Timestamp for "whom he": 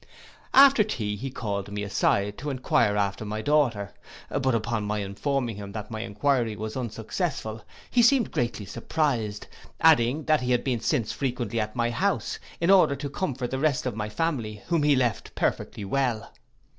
14.69-14.95